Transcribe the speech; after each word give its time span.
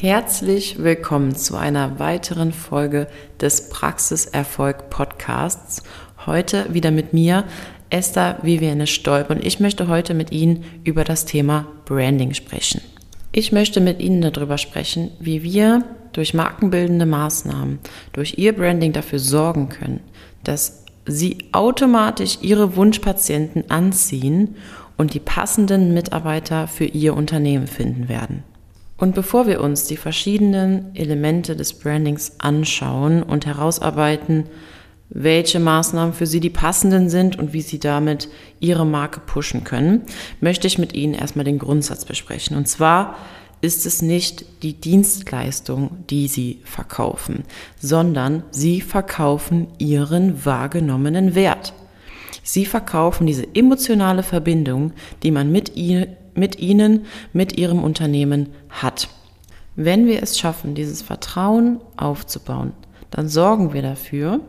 Herzlich 0.00 0.82
willkommen 0.82 1.36
zu 1.36 1.58
einer 1.58 1.98
weiteren 1.98 2.52
Folge 2.52 3.06
des 3.38 3.68
Praxiserfolg 3.68 4.88
Podcasts. 4.88 5.82
Heute 6.24 6.72
wieder 6.72 6.90
mit 6.90 7.12
mir, 7.12 7.44
Esther 7.90 8.38
Viviane 8.40 8.86
Stolp, 8.86 9.28
und 9.28 9.44
ich 9.44 9.60
möchte 9.60 9.88
heute 9.88 10.14
mit 10.14 10.32
Ihnen 10.32 10.64
über 10.84 11.04
das 11.04 11.26
Thema 11.26 11.66
Branding 11.84 12.32
sprechen. 12.32 12.80
Ich 13.32 13.52
möchte 13.52 13.82
mit 13.82 14.00
Ihnen 14.00 14.22
darüber 14.22 14.56
sprechen, 14.56 15.10
wie 15.20 15.42
wir 15.42 15.84
durch 16.14 16.32
markenbildende 16.32 17.04
Maßnahmen, 17.04 17.78
durch 18.14 18.38
Ihr 18.38 18.56
Branding 18.56 18.94
dafür 18.94 19.18
sorgen 19.18 19.68
können, 19.68 20.00
dass 20.44 20.86
Sie 21.04 21.50
automatisch 21.52 22.38
Ihre 22.40 22.74
Wunschpatienten 22.74 23.70
anziehen 23.70 24.56
und 24.96 25.12
die 25.12 25.20
passenden 25.20 25.92
Mitarbeiter 25.92 26.68
für 26.68 26.86
Ihr 26.86 27.14
Unternehmen 27.14 27.66
finden 27.66 28.08
werden. 28.08 28.44
Und 29.00 29.14
bevor 29.14 29.46
wir 29.46 29.62
uns 29.62 29.84
die 29.84 29.96
verschiedenen 29.96 30.94
Elemente 30.94 31.56
des 31.56 31.72
Brandings 31.72 32.32
anschauen 32.38 33.22
und 33.22 33.46
herausarbeiten, 33.46 34.44
welche 35.08 35.58
Maßnahmen 35.58 36.12
für 36.12 36.26
Sie 36.26 36.38
die 36.38 36.50
passenden 36.50 37.08
sind 37.08 37.38
und 37.38 37.54
wie 37.54 37.62
Sie 37.62 37.80
damit 37.80 38.28
Ihre 38.60 38.84
Marke 38.84 39.20
pushen 39.20 39.64
können, 39.64 40.02
möchte 40.40 40.66
ich 40.66 40.78
mit 40.78 40.92
Ihnen 40.92 41.14
erstmal 41.14 41.46
den 41.46 41.58
Grundsatz 41.58 42.04
besprechen. 42.04 42.58
Und 42.58 42.68
zwar 42.68 43.16
ist 43.62 43.86
es 43.86 44.02
nicht 44.02 44.44
die 44.62 44.74
Dienstleistung, 44.74 46.04
die 46.10 46.28
Sie 46.28 46.60
verkaufen, 46.64 47.44
sondern 47.78 48.42
Sie 48.50 48.82
verkaufen 48.82 49.68
Ihren 49.78 50.44
wahrgenommenen 50.44 51.34
Wert. 51.34 51.72
Sie 52.42 52.66
verkaufen 52.66 53.26
diese 53.26 53.46
emotionale 53.54 54.22
Verbindung, 54.22 54.92
die 55.22 55.30
man 55.30 55.50
mit, 55.50 55.76
ihr, 55.76 56.08
mit 56.34 56.58
Ihnen, 56.58 57.06
mit 57.32 57.58
Ihrem 57.58 57.82
Unternehmen 57.82 58.50
hat. 58.68 59.08
Wenn 59.76 60.06
wir 60.06 60.22
es 60.22 60.38
schaffen, 60.38 60.74
dieses 60.74 61.02
Vertrauen 61.02 61.80
aufzubauen, 61.96 62.72
dann 63.10 63.28
sorgen 63.28 63.72
wir 63.72 63.82
dafür, 63.82 64.40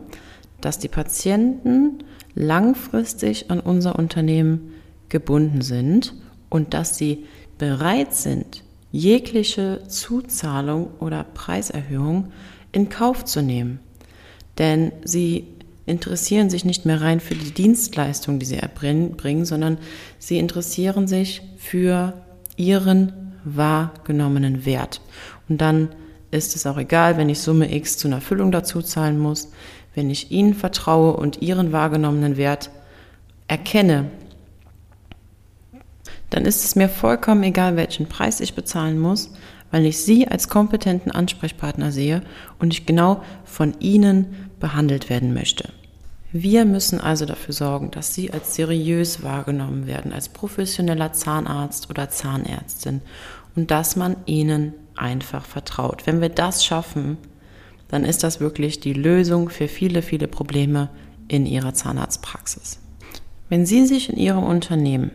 dass 0.60 0.78
die 0.78 0.88
Patienten 0.88 2.04
langfristig 2.34 3.50
an 3.50 3.60
unser 3.60 3.98
Unternehmen 3.98 4.72
gebunden 5.08 5.60
sind 5.62 6.14
und 6.48 6.74
dass 6.74 6.96
sie 6.96 7.26
bereit 7.58 8.14
sind, 8.14 8.62
jegliche 8.90 9.82
Zuzahlung 9.88 10.88
oder 11.00 11.24
Preiserhöhung 11.24 12.32
in 12.72 12.88
Kauf 12.88 13.24
zu 13.24 13.42
nehmen. 13.42 13.80
Denn 14.58 14.92
sie 15.04 15.48
interessieren 15.86 16.50
sich 16.50 16.64
nicht 16.64 16.86
mehr 16.86 17.00
rein 17.00 17.20
für 17.20 17.34
die 17.34 17.52
Dienstleistung, 17.52 18.38
die 18.38 18.46
sie 18.46 18.58
erbringen, 18.58 19.44
sondern 19.44 19.78
sie 20.18 20.38
interessieren 20.38 21.08
sich 21.08 21.42
für 21.56 22.14
ihren 22.56 23.32
wahrgenommenen 23.44 24.64
Wert. 24.64 25.00
Und 25.48 25.60
dann 25.60 25.88
ist 26.30 26.56
es 26.56 26.66
auch 26.66 26.78
egal, 26.78 27.16
wenn 27.16 27.28
ich 27.28 27.40
Summe 27.40 27.74
X 27.74 27.98
zu 27.98 28.08
einer 28.08 28.20
Füllung 28.20 28.52
dazu 28.52 28.80
zahlen 28.82 29.18
muss, 29.18 29.50
wenn 29.94 30.10
ich 30.10 30.30
ihnen 30.30 30.54
vertraue 30.54 31.14
und 31.14 31.42
ihren 31.42 31.72
wahrgenommenen 31.72 32.36
Wert 32.36 32.70
erkenne, 33.48 34.10
dann 36.30 36.46
ist 36.46 36.64
es 36.64 36.76
mir 36.76 36.88
vollkommen 36.88 37.42
egal, 37.42 37.76
welchen 37.76 38.06
Preis 38.06 38.40
ich 38.40 38.54
bezahlen 38.54 38.98
muss, 38.98 39.32
weil 39.72 39.84
ich 39.86 39.98
sie 39.98 40.28
als 40.28 40.48
kompetenten 40.48 41.10
Ansprechpartner 41.10 41.90
sehe 41.90 42.22
und 42.60 42.72
ich 42.72 42.86
genau 42.86 43.24
von 43.44 43.74
ihnen 43.80 44.50
behandelt 44.60 45.10
werden 45.10 45.34
möchte. 45.34 45.70
Wir 46.30 46.64
müssen 46.64 46.98
also 46.98 47.26
dafür 47.26 47.52
sorgen, 47.52 47.90
dass 47.90 48.14
Sie 48.14 48.32
als 48.32 48.54
seriös 48.54 49.22
wahrgenommen 49.22 49.86
werden, 49.86 50.14
als 50.14 50.30
professioneller 50.30 51.12
Zahnarzt 51.12 51.90
oder 51.90 52.08
Zahnärztin 52.08 53.02
und 53.54 53.70
dass 53.70 53.96
man 53.96 54.16
Ihnen 54.24 54.72
einfach 54.96 55.44
vertraut. 55.44 56.06
Wenn 56.06 56.22
wir 56.22 56.30
das 56.30 56.64
schaffen, 56.64 57.18
dann 57.88 58.04
ist 58.04 58.22
das 58.22 58.40
wirklich 58.40 58.80
die 58.80 58.94
Lösung 58.94 59.50
für 59.50 59.68
viele, 59.68 60.00
viele 60.00 60.26
Probleme 60.26 60.88
in 61.28 61.44
Ihrer 61.44 61.74
Zahnarztpraxis. 61.74 62.78
Wenn 63.50 63.66
Sie 63.66 63.86
sich 63.86 64.08
in 64.08 64.16
Ihrem 64.16 64.44
Unternehmen 64.44 65.10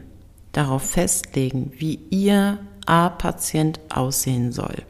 darauf 0.52 0.84
festlegen, 0.84 1.72
wie 1.78 2.00
Ihr 2.12 2.60
A-Patient 2.88 3.80
aussehen 3.90 4.52
soll, 4.52 4.84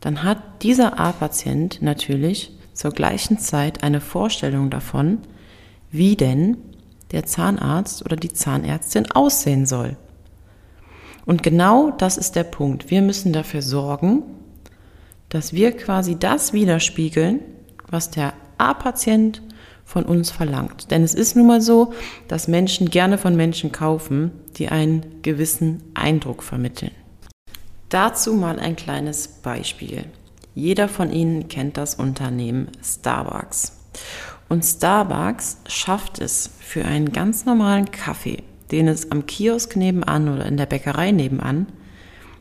dann 0.00 0.22
hat 0.22 0.62
dieser 0.62 0.98
A-Patient 0.98 1.82
natürlich 1.82 2.52
zur 2.74 2.92
gleichen 2.92 3.38
Zeit 3.38 3.82
eine 3.82 4.00
Vorstellung 4.00 4.70
davon, 4.70 5.18
wie 5.90 6.16
denn 6.16 6.58
der 7.12 7.24
Zahnarzt 7.24 8.04
oder 8.04 8.16
die 8.16 8.32
Zahnärztin 8.32 9.10
aussehen 9.10 9.66
soll. 9.66 9.96
Und 11.24 11.42
genau 11.42 11.90
das 11.90 12.18
ist 12.18 12.36
der 12.36 12.44
Punkt. 12.44 12.90
Wir 12.90 13.02
müssen 13.02 13.32
dafür 13.32 13.62
sorgen, 13.62 14.22
dass 15.28 15.52
wir 15.52 15.72
quasi 15.72 16.16
das 16.16 16.52
widerspiegeln, 16.52 17.40
was 17.88 18.10
der 18.10 18.32
A-Patient 18.58 19.42
von 19.86 20.04
uns 20.04 20.30
verlangt. 20.30 20.90
Denn 20.90 21.02
es 21.04 21.14
ist 21.14 21.36
nun 21.36 21.46
mal 21.46 21.62
so, 21.62 21.94
dass 22.28 22.48
Menschen 22.48 22.90
gerne 22.90 23.16
von 23.16 23.36
Menschen 23.36 23.72
kaufen, 23.72 24.32
die 24.58 24.68
einen 24.68 25.22
gewissen 25.22 25.82
Eindruck 25.94 26.42
vermitteln. 26.42 26.90
Dazu 27.88 28.34
mal 28.34 28.58
ein 28.58 28.74
kleines 28.74 29.28
Beispiel. 29.28 30.04
Jeder 30.54 30.88
von 30.88 31.12
Ihnen 31.12 31.46
kennt 31.48 31.76
das 31.76 31.94
Unternehmen 31.94 32.68
Starbucks. 32.82 33.78
Und 34.48 34.64
Starbucks 34.64 35.58
schafft 35.68 36.20
es 36.20 36.50
für 36.60 36.84
einen 36.84 37.12
ganz 37.12 37.44
normalen 37.44 37.90
Kaffee, 37.90 38.42
den 38.72 38.88
es 38.88 39.12
am 39.12 39.26
Kiosk 39.26 39.76
nebenan 39.76 40.28
oder 40.28 40.46
in 40.46 40.56
der 40.56 40.66
Bäckerei 40.66 41.12
nebenan 41.12 41.66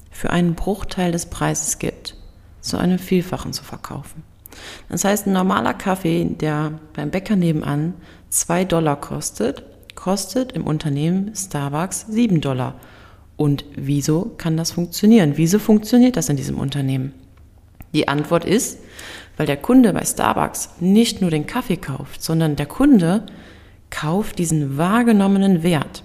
für 0.10 0.32
einen 0.32 0.56
Bruchteil 0.56 1.12
des 1.12 1.28
Preises 1.28 1.78
gibt, 1.78 2.16
zu 2.62 2.78
einem 2.78 2.98
Vielfachen 2.98 3.54
zu 3.54 3.64
verkaufen. 3.64 4.24
Das 4.90 5.04
heißt, 5.04 5.28
ein 5.28 5.34
normaler 5.34 5.74
Kaffee, 5.74 6.26
der 6.26 6.80
beim 6.94 7.12
Bäcker 7.12 7.36
nebenan 7.36 7.94
zwei 8.30 8.66
Dollar 8.66 9.00
kostet, 9.00 9.64
kostet 9.96 10.52
im 10.52 10.66
Unternehmen 10.68 11.34
Starbucks 11.36 12.06
sieben 12.10 12.42
Dollar. 12.42 12.76
Und 13.38 13.66
wieso 13.76 14.32
kann 14.38 14.58
das 14.58 14.72
funktionieren? 14.72 15.34
Wieso 15.36 15.60
funktioniert 15.60 16.16
das 16.16 16.30
in 16.30 16.38
diesem 16.38 16.58
Unternehmen? 16.58 17.14
Die 17.94 18.08
Antwort 18.08 18.46
ist, 18.46 18.80
weil 19.38 19.46
der 19.46 19.58
Kunde 19.58 19.94
bei 19.94 20.04
Starbucks 20.06 20.70
nicht 20.80 21.22
nur 21.22 21.32
den 21.32 21.48
Kaffee 21.48 21.78
kauft, 21.78 22.24
sondern 22.24 22.56
der 22.56 22.66
Kunde 22.66 23.26
kauft 23.90 24.40
diesen 24.40 24.78
wahrgenommenen 24.78 25.64
Wert. 25.64 26.04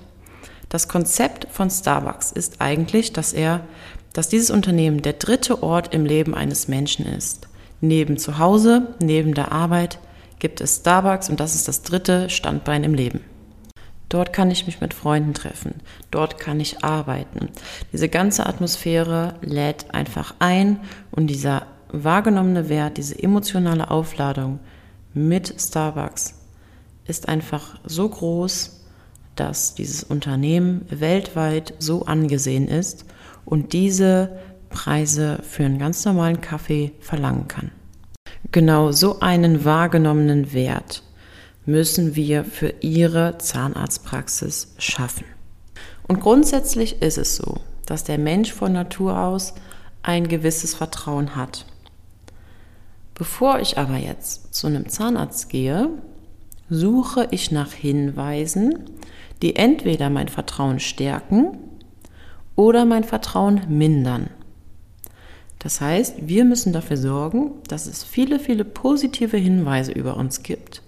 Das 0.69 0.87
Konzept 0.87 1.49
von 1.51 1.69
Starbucks 1.69 2.31
ist 2.31 2.61
eigentlich, 2.61 3.13
dass 3.13 3.33
er, 3.33 3.67
dass 4.13 4.29
dieses 4.29 4.51
Unternehmen 4.51 5.03
der 5.03 5.15
dritte 5.15 5.63
Ort 5.63 5.93
im 5.93 6.05
Leben 6.05 6.35
eines 6.35 6.69
Menschen 6.69 7.07
ist. 7.07 7.49
Neben 7.81 8.19
zu 8.19 8.39
Hause, 8.39 8.95
neben 9.01 9.35
der 9.35 9.53
Arbeit 9.53 9.99
gibt 10.39 10.61
es 10.61 10.77
Starbucks 10.77 11.31
und 11.31 11.41
das 11.41 11.55
ist 11.55 11.69
das 11.69 11.83
dritte 11.83 12.29
Standbein 12.31 12.85
im 12.85 12.95
Leben. 12.95 13.21
Dort 14.09 14.33
kann 14.33 14.51
ich 14.51 14.67
mich 14.67 14.81
mit 14.81 14.93
Freunden 14.93 15.35
treffen. 15.35 15.75
Dort 16.11 16.39
kann 16.39 16.59
ich 16.59 16.83
arbeiten. 16.85 17.49
Diese 17.93 18.09
ganze 18.09 18.45
Atmosphäre 18.47 19.35
lädt 19.41 19.95
einfach 19.95 20.35
ein 20.41 20.81
und 21.13 21.29
dieser 21.29 21.67
wahrgenommene 21.93 22.69
Wert, 22.69 22.97
diese 22.97 23.21
emotionale 23.23 23.91
Aufladung 23.91 24.59
mit 25.15 25.55
Starbucks 25.59 26.35
ist 27.07 27.29
einfach 27.29 27.79
so 27.85 28.09
groß, 28.09 28.85
dass 29.37 29.75
dieses 29.75 30.05
Unternehmen 30.05 30.87
weltweit 30.91 31.75
so 31.79 32.05
angesehen 32.05 32.69
ist 32.69 33.05
und 33.45 33.73
diese 33.73 34.39
Preise 34.71 35.41
für 35.43 35.65
einen 35.65 35.79
ganz 35.79 36.05
normalen 36.05 36.41
Kaffee 36.41 36.93
verlangen 37.01 37.49
kann. 37.49 37.71
Genau 38.53 38.91
so 38.93 39.21
einen 39.21 39.65
wahrgenommenen 39.65 40.53
Wert 40.53 41.03
müssen 41.67 42.17
wir 42.17 42.45
für 42.45 42.75
Ihre 42.81 43.39
Zahnarztpraxis 43.39 44.75
schaffen. 44.79 45.25
Und 46.09 46.21
grundsätzlich 46.21 47.03
ist 47.03 47.19
es 47.19 47.37
so, 47.37 47.61
dass 47.87 48.05
der 48.05 48.19
Mensch 48.19 48.53
von 48.53 48.73
Natur 48.73 49.19
aus 49.19 49.55
ein 50.03 50.29
gewisses 50.29 50.75
Vertrauen 50.75 51.37
hat. 51.37 51.67
Bevor 53.15 53.61
ich 53.61 53.77
aber 53.77 53.97
jetzt 53.97 54.55
zu 54.55 54.67
einem 54.67 54.89
Zahnarzt 54.89 55.51
gehe, 55.51 55.91
suche 56.71 57.29
ich 57.31 57.51
nach 57.51 57.73
Hinweisen, 57.73 58.87
die 59.43 59.57
entweder 59.57 60.09
mein 60.09 60.29
Vertrauen 60.29 60.81
stärken 60.81 61.59
oder 62.57 62.85
mein 62.85 63.05
Vertrauen 63.05 63.63
mindern. 63.69 64.31
Das 65.61 65.81
heißt, 65.81 66.27
wir 66.27 66.45
müssen 66.45 66.73
dafür 66.73 66.97
sorgen, 66.97 67.53
dass 67.69 67.87
es 67.87 68.03
viele, 68.03 68.41
viele 68.41 68.65
positive 68.65 69.37
Hinweise 69.37 69.93
über 69.93 70.17
uns 70.17 70.43
gibt, 70.43 70.83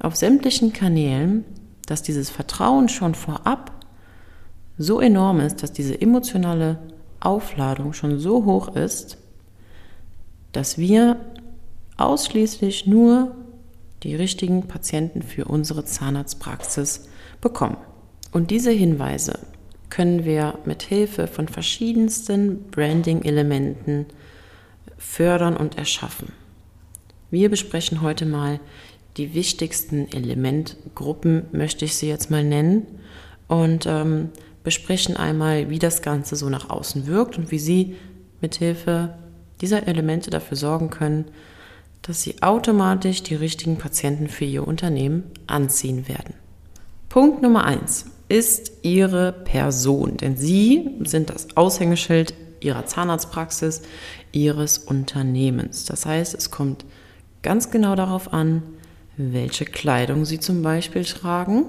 auf 0.00 0.16
sämtlichen 0.16 0.72
Kanälen, 0.72 1.44
dass 1.86 2.02
dieses 2.02 2.28
Vertrauen 2.28 2.88
schon 2.88 3.14
vorab 3.14 3.72
so 4.76 5.00
enorm 5.00 5.40
ist, 5.40 5.62
dass 5.62 5.72
diese 5.72 6.00
emotionale 6.00 6.78
Aufladung 7.20 7.92
schon 7.92 8.18
so 8.18 8.44
hoch 8.44 8.74
ist, 8.74 9.18
dass 10.52 10.76
wir 10.76 11.16
ausschließlich 11.96 12.86
nur 12.86 13.36
die 14.02 14.16
richtigen 14.16 14.66
Patienten 14.66 15.22
für 15.22 15.44
unsere 15.44 15.84
Zahnarztpraxis 15.84 17.08
bekommen. 17.40 17.76
Und 18.32 18.50
diese 18.50 18.70
Hinweise 18.70 19.38
können 19.90 20.24
wir 20.24 20.58
mit 20.64 20.82
Hilfe 20.82 21.26
von 21.26 21.48
verschiedensten 21.48 22.64
Branding-Elementen 22.70 24.06
fördern 24.96 25.56
und 25.56 25.76
erschaffen. 25.76 26.32
Wir 27.30 27.50
besprechen 27.50 28.00
heute 28.00 28.26
mal 28.26 28.60
die 29.16 29.34
wichtigsten 29.34 30.10
Elementgruppen, 30.12 31.46
möchte 31.52 31.84
ich 31.84 31.96
sie 31.96 32.08
jetzt 32.08 32.30
mal 32.30 32.44
nennen, 32.44 32.86
und 33.48 33.86
ähm, 33.86 34.30
besprechen 34.62 35.16
einmal, 35.16 35.70
wie 35.70 35.80
das 35.80 36.02
Ganze 36.02 36.36
so 36.36 36.48
nach 36.48 36.70
außen 36.70 37.06
wirkt 37.06 37.36
und 37.36 37.50
wie 37.50 37.58
Sie 37.58 37.96
mit 38.40 38.54
Hilfe 38.56 39.14
dieser 39.60 39.88
Elemente 39.88 40.30
dafür 40.30 40.56
sorgen 40.56 40.90
können, 40.90 41.26
dass 42.02 42.22
Sie 42.22 42.42
automatisch 42.42 43.22
die 43.22 43.34
richtigen 43.34 43.76
Patienten 43.76 44.28
für 44.28 44.44
Ihr 44.44 44.66
Unternehmen 44.66 45.24
anziehen 45.46 46.06
werden. 46.08 46.34
Punkt 47.08 47.42
Nummer 47.42 47.64
eins 47.64 48.06
ist 48.30 48.72
Ihre 48.82 49.32
Person, 49.32 50.16
denn 50.16 50.36
Sie 50.36 50.88
sind 51.00 51.30
das 51.30 51.56
Aushängeschild 51.56 52.32
Ihrer 52.60 52.86
Zahnarztpraxis, 52.86 53.82
Ihres 54.30 54.78
Unternehmens. 54.78 55.84
Das 55.84 56.06
heißt, 56.06 56.34
es 56.34 56.50
kommt 56.50 56.84
ganz 57.42 57.70
genau 57.70 57.96
darauf 57.96 58.32
an, 58.32 58.62
welche 59.16 59.64
Kleidung 59.64 60.24
Sie 60.24 60.38
zum 60.38 60.62
Beispiel 60.62 61.04
tragen, 61.04 61.66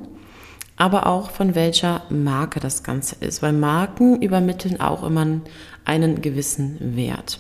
aber 0.78 1.08
auch 1.08 1.32
von 1.32 1.56
welcher 1.56 2.04
Marke 2.10 2.60
das 2.60 2.84
Ganze 2.84 3.16
ist, 3.20 3.42
weil 3.42 3.54
Marken 3.54 4.22
übermitteln 4.22 4.80
auch 4.80 5.04
immer 5.04 5.42
einen 5.84 6.22
gewissen 6.22 6.96
Wert. 6.96 7.40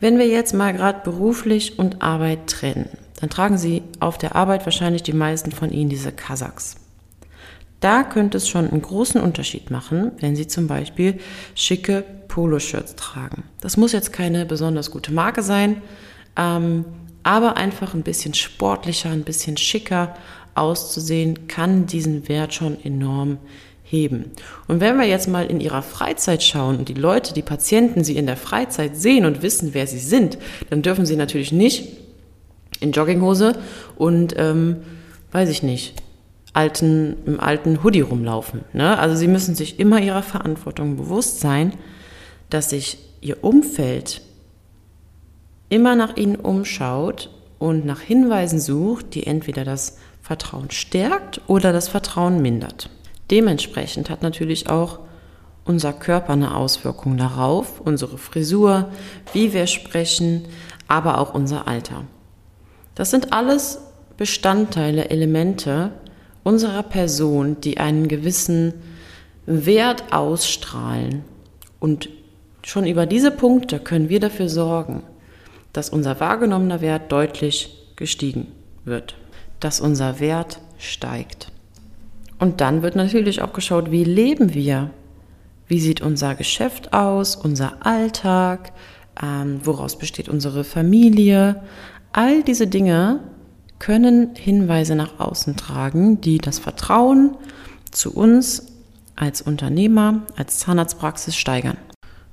Wenn 0.00 0.18
wir 0.18 0.26
jetzt 0.26 0.54
mal 0.54 0.72
gerade 0.72 1.00
beruflich 1.04 1.78
und 1.78 2.02
Arbeit 2.02 2.48
trennen, 2.48 2.88
dann 3.20 3.30
tragen 3.30 3.58
Sie 3.58 3.84
auf 4.00 4.18
der 4.18 4.34
Arbeit 4.34 4.66
wahrscheinlich 4.66 5.04
die 5.04 5.12
meisten 5.12 5.52
von 5.52 5.70
Ihnen 5.70 5.88
diese 5.88 6.10
Kasachs. 6.10 6.76
Da 7.86 8.02
könnte 8.02 8.38
es 8.38 8.48
schon 8.48 8.68
einen 8.68 8.82
großen 8.82 9.20
Unterschied 9.20 9.70
machen, 9.70 10.10
wenn 10.18 10.34
Sie 10.34 10.48
zum 10.48 10.66
Beispiel 10.66 11.20
schicke 11.54 12.02
Poloshirts 12.26 12.96
tragen. 12.96 13.44
Das 13.60 13.76
muss 13.76 13.92
jetzt 13.92 14.12
keine 14.12 14.44
besonders 14.44 14.90
gute 14.90 15.12
Marke 15.12 15.40
sein, 15.44 15.82
ähm, 16.36 16.84
aber 17.22 17.56
einfach 17.56 17.94
ein 17.94 18.02
bisschen 18.02 18.34
sportlicher, 18.34 19.10
ein 19.10 19.22
bisschen 19.22 19.56
schicker 19.56 20.16
auszusehen, 20.56 21.46
kann 21.46 21.86
diesen 21.86 22.28
Wert 22.28 22.54
schon 22.54 22.76
enorm 22.84 23.38
heben. 23.84 24.32
Und 24.66 24.80
wenn 24.80 24.98
wir 24.98 25.06
jetzt 25.06 25.28
mal 25.28 25.46
in 25.46 25.60
ihrer 25.60 25.82
Freizeit 25.82 26.42
schauen 26.42 26.78
und 26.78 26.88
die 26.88 26.94
Leute, 26.94 27.34
die 27.34 27.42
Patienten 27.42 28.02
sie 28.02 28.16
in 28.16 28.26
der 28.26 28.36
Freizeit 28.36 28.96
sehen 28.96 29.24
und 29.24 29.42
wissen, 29.42 29.74
wer 29.74 29.86
sie 29.86 30.00
sind, 30.00 30.38
dann 30.70 30.82
dürfen 30.82 31.06
sie 31.06 31.14
natürlich 31.14 31.52
nicht 31.52 31.86
in 32.80 32.90
Jogginghose 32.90 33.56
und, 33.94 34.34
ähm, 34.36 34.78
weiß 35.30 35.48
ich 35.50 35.62
nicht, 35.62 36.02
alten, 36.56 37.16
im 37.26 37.38
alten 37.38 37.82
Hoodie 37.82 38.00
rumlaufen. 38.00 38.64
Ne? 38.72 38.98
Also 38.98 39.14
sie 39.14 39.28
müssen 39.28 39.54
sich 39.54 39.78
immer 39.78 40.00
ihrer 40.00 40.22
Verantwortung 40.22 40.96
bewusst 40.96 41.40
sein, 41.40 41.74
dass 42.50 42.70
sich 42.70 42.98
ihr 43.20 43.44
Umfeld 43.44 44.22
immer 45.68 45.96
nach 45.96 46.16
ihnen 46.16 46.36
umschaut 46.36 47.30
und 47.58 47.84
nach 47.84 48.00
Hinweisen 48.00 48.60
sucht, 48.60 49.14
die 49.14 49.26
entweder 49.26 49.64
das 49.64 49.98
Vertrauen 50.22 50.70
stärkt 50.70 51.40
oder 51.46 51.72
das 51.72 51.88
Vertrauen 51.88 52.40
mindert. 52.40 52.90
Dementsprechend 53.30 54.08
hat 54.08 54.22
natürlich 54.22 54.68
auch 54.68 55.00
unser 55.64 55.92
Körper 55.92 56.32
eine 56.32 56.54
Auswirkung 56.54 57.16
darauf, 57.16 57.80
unsere 57.80 58.18
Frisur, 58.18 58.90
wie 59.32 59.52
wir 59.52 59.66
sprechen, 59.66 60.44
aber 60.88 61.18
auch 61.18 61.34
unser 61.34 61.66
Alter. 61.66 62.04
Das 62.94 63.10
sind 63.10 63.32
alles 63.32 63.80
Bestandteile, 64.16 65.10
Elemente 65.10 65.90
unserer 66.46 66.84
Person, 66.84 67.60
die 67.60 67.78
einen 67.78 68.06
gewissen 68.06 68.72
Wert 69.46 70.12
ausstrahlen. 70.12 71.24
Und 71.80 72.08
schon 72.62 72.86
über 72.86 73.04
diese 73.04 73.32
Punkte 73.32 73.80
können 73.80 74.08
wir 74.08 74.20
dafür 74.20 74.48
sorgen, 74.48 75.02
dass 75.72 75.90
unser 75.90 76.20
wahrgenommener 76.20 76.80
Wert 76.80 77.10
deutlich 77.10 77.76
gestiegen 77.96 78.46
wird, 78.84 79.16
dass 79.58 79.80
unser 79.80 80.20
Wert 80.20 80.60
steigt. 80.78 81.50
Und 82.38 82.60
dann 82.60 82.82
wird 82.82 82.94
natürlich 82.94 83.42
auch 83.42 83.52
geschaut, 83.52 83.90
wie 83.90 84.04
leben 84.04 84.54
wir? 84.54 84.90
Wie 85.66 85.80
sieht 85.80 86.00
unser 86.00 86.36
Geschäft 86.36 86.92
aus, 86.92 87.34
unser 87.34 87.84
Alltag? 87.84 88.72
Ähm, 89.20 89.62
woraus 89.64 89.98
besteht 89.98 90.28
unsere 90.28 90.62
Familie? 90.62 91.60
All 92.12 92.44
diese 92.44 92.68
Dinge 92.68 93.18
können 93.78 94.34
Hinweise 94.34 94.94
nach 94.94 95.18
außen 95.20 95.56
tragen, 95.56 96.20
die 96.20 96.38
das 96.38 96.58
Vertrauen 96.58 97.36
zu 97.90 98.14
uns 98.14 98.66
als 99.16 99.42
Unternehmer, 99.42 100.22
als 100.36 100.58
Zahnarztpraxis 100.58 101.36
steigern. 101.36 101.76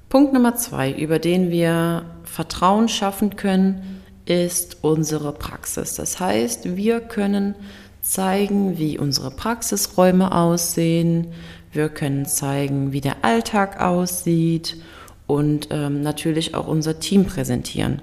Punkt 0.10 0.34
Nummer 0.34 0.56
zwei, 0.56 0.92
über 0.92 1.20
den 1.20 1.50
wir 1.50 2.06
Vertrauen 2.24 2.88
schaffen 2.88 3.36
können, 3.36 4.02
ist 4.26 4.78
unsere 4.82 5.34
Praxis. 5.34 5.96
Das 5.96 6.20
heißt, 6.20 6.76
wir 6.76 7.00
können 7.00 7.56
zeigen, 8.02 8.78
wie 8.78 9.00
unsere 9.00 9.32
Praxisräume 9.32 10.34
aussehen. 10.34 11.28
Wir 11.72 11.90
können 11.90 12.26
zeigen, 12.26 12.92
wie 12.92 13.02
der 13.02 13.24
Alltag 13.24 13.82
aussieht 13.82 14.78
und 15.26 15.70
ähm, 15.72 16.02
natürlich 16.02 16.54
auch 16.54 16.68
unser 16.68 17.00
Team 17.00 17.26
präsentieren. 17.26 18.02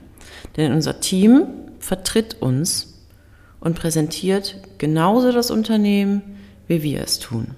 Denn 0.56 0.72
unser 0.72 1.00
Team 1.00 1.46
vertritt 1.78 2.40
uns 2.40 2.89
und 3.60 3.76
präsentiert 3.78 4.56
genauso 4.78 5.32
das 5.32 5.50
Unternehmen, 5.50 6.22
wie 6.66 6.82
wir 6.82 7.02
es 7.02 7.18
tun. 7.18 7.48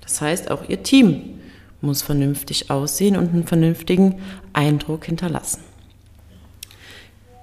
Das 0.00 0.20
heißt, 0.20 0.50
auch 0.50 0.68
Ihr 0.68 0.82
Team 0.82 1.40
muss 1.80 2.02
vernünftig 2.02 2.70
aussehen 2.70 3.16
und 3.16 3.32
einen 3.32 3.46
vernünftigen 3.46 4.20
Eindruck 4.52 5.06
hinterlassen. 5.06 5.60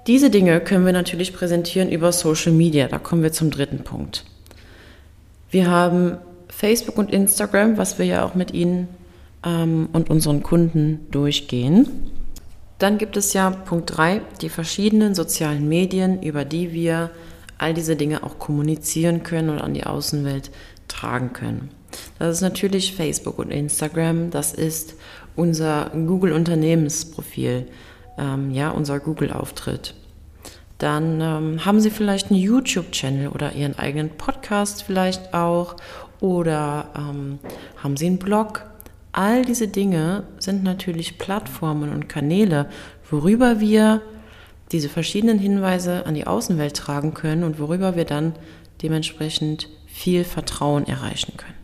Diese 0.06 0.30
Dinge 0.30 0.60
können 0.60 0.86
wir 0.86 0.92
natürlich 0.92 1.34
präsentieren 1.34 1.90
über 1.90 2.12
Social 2.12 2.52
Media. 2.52 2.88
Da 2.88 2.98
kommen 2.98 3.22
wir 3.22 3.32
zum 3.32 3.50
dritten 3.50 3.84
Punkt. 3.84 4.24
Wir 5.50 5.70
haben 5.70 6.18
Facebook 6.48 6.96
und 6.98 7.12
Instagram, 7.12 7.76
was 7.76 7.98
wir 7.98 8.06
ja 8.06 8.24
auch 8.24 8.34
mit 8.34 8.52
Ihnen 8.52 8.88
ähm, 9.44 9.88
und 9.92 10.08
unseren 10.10 10.42
Kunden 10.42 11.06
durchgehen. 11.10 11.88
Dann 12.78 12.96
gibt 12.96 13.16
es 13.16 13.32
ja 13.32 13.50
Punkt 13.50 13.96
3, 13.96 14.22
die 14.40 14.48
verschiedenen 14.48 15.14
sozialen 15.14 15.68
Medien, 15.68 16.22
über 16.22 16.44
die 16.44 16.72
wir 16.72 17.10
all 17.58 17.74
diese 17.74 17.96
Dinge 17.96 18.22
auch 18.22 18.38
kommunizieren 18.38 19.22
können 19.22 19.50
und 19.50 19.60
an 19.60 19.74
die 19.74 19.84
Außenwelt 19.84 20.50
tragen 20.88 21.32
können. 21.32 21.70
Das 22.18 22.36
ist 22.36 22.40
natürlich 22.42 22.94
Facebook 22.94 23.38
und 23.38 23.50
Instagram, 23.50 24.30
das 24.30 24.54
ist 24.54 24.94
unser 25.36 25.90
Google-Unternehmensprofil 25.90 27.66
ähm, 28.18 28.50
ja, 28.50 28.70
unser 28.70 28.98
Google-Auftritt. 29.00 29.94
Dann 30.78 31.20
ähm, 31.20 31.64
haben 31.64 31.80
Sie 31.80 31.90
vielleicht 31.90 32.30
einen 32.30 32.40
YouTube-Channel 32.40 33.28
oder 33.28 33.52
Ihren 33.52 33.78
eigenen 33.78 34.10
Podcast 34.10 34.82
vielleicht 34.82 35.34
auch 35.34 35.76
oder 36.20 36.88
ähm, 36.96 37.38
haben 37.82 37.96
Sie 37.96 38.06
einen 38.06 38.18
Blog. 38.18 38.64
All 39.12 39.44
diese 39.44 39.68
Dinge 39.68 40.24
sind 40.38 40.62
natürlich 40.62 41.18
Plattformen 41.18 41.90
und 41.92 42.08
Kanäle, 42.08 42.68
worüber 43.10 43.58
wir 43.58 44.02
diese 44.72 44.88
verschiedenen 44.88 45.38
Hinweise 45.38 46.06
an 46.06 46.14
die 46.14 46.26
Außenwelt 46.26 46.76
tragen 46.76 47.14
können 47.14 47.44
und 47.44 47.58
worüber 47.58 47.96
wir 47.96 48.04
dann 48.04 48.34
dementsprechend 48.82 49.68
viel 49.86 50.24
Vertrauen 50.24 50.86
erreichen 50.86 51.36
können. 51.36 51.54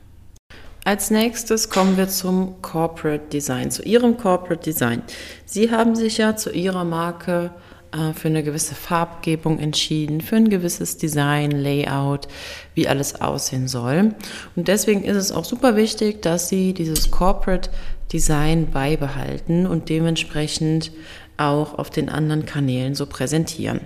Als 0.85 1.11
nächstes 1.11 1.71
kommen 1.71 1.97
wir 1.97 2.09
zum 2.09 2.61
Corporate 2.61 3.29
Design, 3.33 3.71
zu 3.71 3.83
Ihrem 3.83 4.19
Corporate 4.19 4.63
Design. 4.63 5.03
Sie 5.47 5.71
haben 5.71 5.97
sich 5.97 6.19
ja 6.19 6.37
zu 6.37 6.51
Ihrer 6.51 6.85
Marke 6.85 7.53
äh, 7.93 8.13
für 8.13 8.29
eine 8.29 8.43
gewisse 8.43 8.75
Farbgebung 8.75 9.59
entschieden, 9.61 10.21
für 10.21 10.37
ein 10.37 10.51
gewisses 10.51 10.99
Design, 10.99 11.53
Layout, 11.53 12.29
wie 12.75 12.87
alles 12.87 13.21
aussehen 13.21 13.67
soll. 13.67 14.15
Und 14.57 14.69
deswegen 14.69 15.05
ist 15.05 15.17
es 15.17 15.33
auch 15.33 15.47
super 15.47 15.75
wichtig, 15.77 16.21
dass 16.21 16.51
Sie 16.51 16.75
dieses 16.75 17.11
Corporate 17.11 17.71
Design 18.13 18.71
beibehalten 18.71 19.67
und 19.67 19.89
dementsprechend 19.89 20.93
auch 21.37 21.79
auf 21.79 21.91
den 21.91 22.09
anderen 22.09 22.47
Kanälen 22.47 22.95
so 22.95 23.07
präsentieren. 23.07 23.81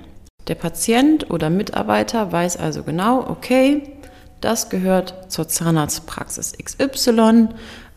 Der 0.48 0.54
Patient 0.54 1.30
oder 1.30 1.50
Mitarbeiter 1.50 2.32
weiß 2.32 2.56
also 2.56 2.82
genau, 2.82 3.28
okay, 3.28 3.82
das 4.40 4.70
gehört 4.70 5.30
zur 5.30 5.48
Zahnarztpraxis 5.48 6.54
XY 6.62 7.48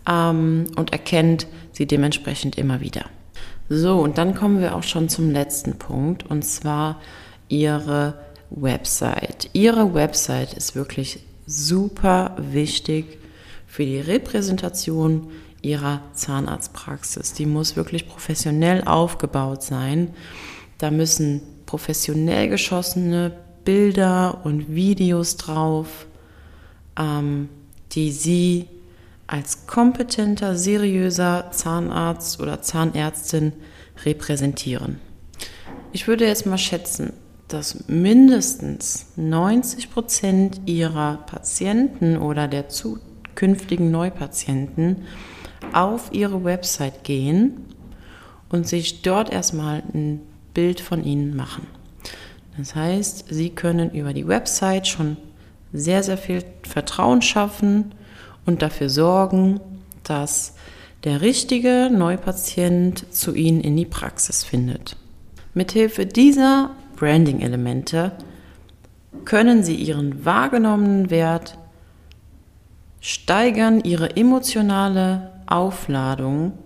ähm, 0.10 0.66
und 0.76 0.92
erkennt 0.92 1.48
sie 1.72 1.86
dementsprechend 1.86 2.58
immer 2.58 2.82
wieder. 2.82 3.06
So, 3.70 4.00
und 4.00 4.18
dann 4.18 4.36
kommen 4.36 4.60
wir 4.60 4.76
auch 4.76 4.84
schon 4.84 5.08
zum 5.08 5.32
letzten 5.32 5.78
Punkt 5.78 6.26
und 6.30 6.44
zwar 6.44 7.00
Ihre 7.48 8.16
Website. 8.50 9.50
Ihre 9.54 9.94
Website 9.94 10.54
ist 10.54 10.76
wirklich 10.76 11.20
super 11.46 12.36
wichtig 12.38 13.18
für 13.68 13.86
die 13.86 14.00
Repräsentation 14.00 15.32
Ihrer 15.62 16.02
Zahnarztpraxis. 16.14 17.34
Die 17.34 17.46
muss 17.46 17.76
wirklich 17.76 18.08
professionell 18.08 18.84
aufgebaut 18.84 19.64
sein. 19.64 20.14
Da 20.78 20.92
müssen 20.92 21.42
professionell 21.66 22.50
geschossene 22.50 23.32
Bilder 23.64 24.42
und 24.44 24.74
Videos 24.74 25.38
drauf 25.38 26.08
ähm, 26.98 27.50
die 27.94 28.12
Sie 28.12 28.68
als 29.28 29.68
kompetenter, 29.68 30.56
seriöser 30.56 31.52
Zahnarzt 31.52 32.40
oder 32.40 32.62
Zahnärztin 32.62 33.54
repräsentieren. 34.06 35.00
Ich 35.94 36.08
würde 36.08 36.26
jetzt 36.26 36.46
mal 36.46 36.58
schätzen, 36.58 37.14
dass 37.48 37.88
mindestens 37.88 39.08
90 39.16 39.92
Prozent 39.92 40.62
ihrer 40.66 41.18
Patienten 41.26 42.18
oder 42.18 42.48
der 42.48 42.70
zukünftigen 42.70 43.92
Neupatienten 43.92 45.04
auf 45.74 46.10
ihre 46.12 46.44
Website 46.44 47.04
gehen 47.04 47.66
und 48.50 48.68
sich 48.68 49.02
dort 49.02 49.32
erstmal 49.32 49.84
ein 49.94 50.22
Bild 50.54 50.82
von 50.82 51.04
ihnen 51.04 51.36
machen. 51.36 51.68
Das 52.58 52.76
heißt, 52.76 53.26
sie 53.30 53.50
können 53.50 53.92
über 53.92 54.14
die 54.14 54.28
Website 54.28 54.88
schon 54.88 55.18
sehr, 55.74 56.04
sehr 56.04 56.18
viel 56.18 56.44
Vertrauen 56.64 57.22
schaffen 57.22 57.94
und 58.46 58.62
dafür 58.62 58.90
sorgen, 58.90 59.60
dass 60.04 60.56
der 61.04 61.22
richtige 61.22 61.90
Neupatient 61.92 63.12
zu 63.14 63.34
Ihnen 63.34 63.62
in 63.62 63.76
die 63.76 63.86
Praxis 63.86 64.44
findet. 64.44 64.98
Mithilfe 65.54 66.06
dieser 66.06 66.72
Branding-Elemente 66.96 68.12
können 69.26 69.64
Sie 69.64 69.76
Ihren 69.76 70.26
wahrgenommenen 70.26 71.10
Wert 71.10 71.58
steigern, 73.00 73.82
Ihre 73.84 74.16
emotionale 74.16 75.32
Aufladung 75.52 76.58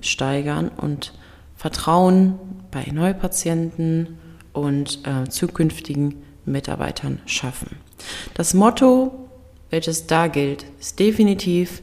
steigern 0.00 0.68
und 0.68 1.12
Vertrauen 1.56 2.38
bei 2.70 2.86
Neupatienten 2.92 4.18
und 4.52 5.06
äh, 5.06 5.28
zukünftigen 5.28 6.22
Mitarbeitern 6.44 7.20
schaffen. 7.26 7.76
Das 8.34 8.54
Motto, 8.54 9.28
welches 9.68 10.06
da 10.06 10.26
gilt, 10.26 10.64
ist 10.80 10.98
definitiv 10.98 11.82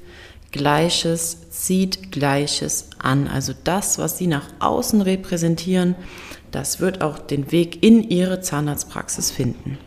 Gleiches 0.52 1.50
zieht 1.52 2.12
Gleiches 2.12 2.90
an. 3.00 3.28
Also 3.28 3.54
das, 3.64 4.00
was 4.00 4.18
Sie 4.18 4.28
nach 4.28 4.46
außen 4.60 5.02
repräsentieren, 5.02 5.96
das 6.52 6.80
wird 6.80 7.02
auch 7.02 7.20
den 7.20 7.52
Weg 7.52 7.84
in 7.84 8.10
Ihre 8.10 8.42
Zahnarztpraxis 8.42 9.32
finden. 9.32 9.78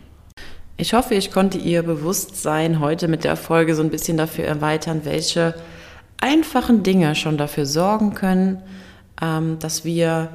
Ich 0.77 0.93
hoffe, 0.93 1.15
ich 1.15 1.31
konnte 1.31 1.57
Ihr 1.57 1.83
Bewusstsein 1.83 2.79
heute 2.79 3.07
mit 3.07 3.23
der 3.23 3.35
Folge 3.35 3.75
so 3.75 3.81
ein 3.81 3.89
bisschen 3.89 4.17
dafür 4.17 4.45
erweitern, 4.45 5.01
welche 5.03 5.55
einfachen 6.21 6.83
Dinge 6.83 7.15
schon 7.15 7.37
dafür 7.37 7.65
sorgen 7.65 8.13
können, 8.13 8.61
ähm, 9.21 9.57
dass 9.59 9.83
wir 9.83 10.29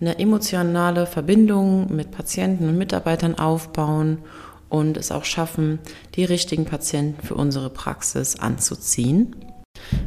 eine 0.00 0.18
emotionale 0.18 1.06
Verbindung 1.06 1.94
mit 1.94 2.10
Patienten 2.10 2.68
und 2.68 2.78
Mitarbeitern 2.78 3.38
aufbauen 3.38 4.18
und 4.68 4.96
es 4.96 5.12
auch 5.12 5.24
schaffen, 5.24 5.78
die 6.16 6.24
richtigen 6.24 6.64
Patienten 6.64 7.24
für 7.24 7.34
unsere 7.34 7.70
Praxis 7.70 8.38
anzuziehen. 8.38 9.36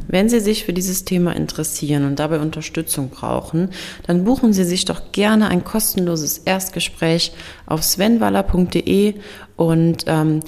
Wenn 0.07 0.29
Sie 0.29 0.39
sich 0.39 0.65
für 0.65 0.73
dieses 0.73 1.05
Thema 1.05 1.35
interessieren 1.35 2.05
und 2.05 2.19
dabei 2.19 2.39
Unterstützung 2.39 3.09
brauchen, 3.09 3.69
dann 4.05 4.23
buchen 4.23 4.53
Sie 4.53 4.63
sich 4.63 4.85
doch 4.85 5.11
gerne 5.11 5.49
ein 5.49 5.63
kostenloses 5.63 6.39
Erstgespräch 6.39 7.33
auf 7.65 7.83
svenwaller.de 7.83 9.15
und 9.55 10.05
ähm, 10.07 10.41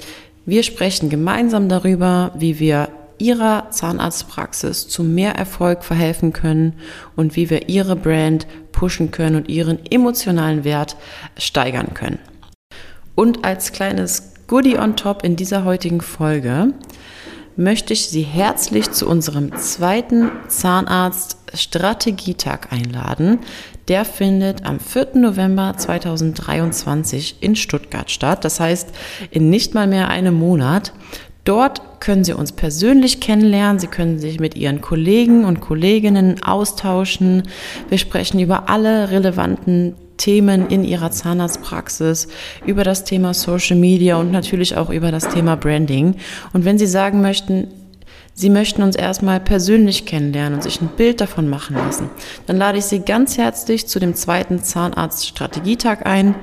wir 0.46 0.62
sprechen 0.62 1.10
gemeinsam 1.10 1.68
darüber, 1.68 2.32
wie 2.36 2.58
wir 2.58 2.88
Ihrer 3.20 3.70
Zahnarztpraxis 3.70 4.88
zu 4.88 5.04
mehr 5.04 5.36
Erfolg 5.36 5.84
verhelfen 5.84 6.32
können 6.32 6.74
und 7.16 7.36
wie 7.36 7.50
wir 7.50 7.68
Ihre 7.68 7.96
Brand 7.96 8.46
pushen 8.72 9.10
können 9.10 9.36
und 9.36 9.46
Ihren 9.48 9.84
emotionalen 9.86 10.64
Wert 10.64 10.96
steigern 11.36 11.92
können. 11.94 12.18
Und 13.14 13.44
als 13.44 13.72
kleines 13.72 14.32
Goodie 14.46 14.78
on 14.78 14.96
top 14.96 15.22
in 15.22 15.36
dieser 15.36 15.64
heutigen 15.64 16.00
Folge 16.00 16.72
möchte 17.56 17.92
ich 17.92 18.08
Sie 18.08 18.22
herzlich 18.22 18.90
zu 18.90 19.06
unserem 19.06 19.54
zweiten 19.56 20.30
Zahnarzt-Strategietag 20.48 22.72
einladen. 22.72 23.40
Der 23.88 24.06
findet 24.06 24.64
am 24.64 24.80
4. 24.80 25.16
November 25.16 25.74
2023 25.76 27.42
in 27.42 27.54
Stuttgart 27.56 28.10
statt. 28.10 28.44
Das 28.44 28.60
heißt, 28.60 28.90
in 29.30 29.50
nicht 29.50 29.74
mal 29.74 29.86
mehr 29.86 30.08
einem 30.08 30.32
Monat. 30.34 30.94
Dort 31.44 31.82
können 32.00 32.24
Sie 32.24 32.32
uns 32.32 32.52
persönlich 32.52 33.20
kennenlernen. 33.20 33.78
Sie 33.78 33.86
können 33.86 34.18
sich 34.18 34.40
mit 34.40 34.56
Ihren 34.56 34.80
Kollegen 34.80 35.44
und 35.44 35.60
Kolleginnen 35.60 36.42
austauschen. 36.42 37.44
Wir 37.88 37.98
sprechen 37.98 38.40
über 38.40 38.68
alle 38.68 39.10
relevanten 39.10 39.94
Themen 40.16 40.68
in 40.68 40.84
Ihrer 40.84 41.10
Zahnarztpraxis, 41.10 42.28
über 42.66 42.84
das 42.84 43.04
Thema 43.04 43.32
Social 43.32 43.76
Media 43.76 44.16
und 44.16 44.32
natürlich 44.32 44.76
auch 44.76 44.90
über 44.90 45.10
das 45.10 45.28
Thema 45.28 45.56
Branding. 45.56 46.16
Und 46.52 46.64
wenn 46.64 46.78
Sie 46.78 46.86
sagen 46.86 47.20
möchten, 47.22 47.68
Sie 48.34 48.48
möchten 48.48 48.82
uns 48.82 48.96
erstmal 48.96 49.40
persönlich 49.40 50.06
kennenlernen 50.06 50.54
und 50.54 50.62
sich 50.62 50.80
ein 50.80 50.88
Bild 50.96 51.20
davon 51.20 51.48
machen 51.48 51.76
lassen, 51.76 52.08
dann 52.46 52.56
lade 52.56 52.78
ich 52.78 52.84
Sie 52.84 53.00
ganz 53.00 53.36
herzlich 53.36 53.86
zu 53.86 53.98
dem 53.98 54.14
zweiten 54.14 54.62
Zahnarzt-Strategietag 54.62 56.06
ein. 56.06 56.34